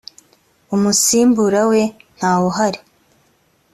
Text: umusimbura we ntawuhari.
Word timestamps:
umusimbura 0.75 1.61
we 1.71 1.81
ntawuhari. 2.17 2.79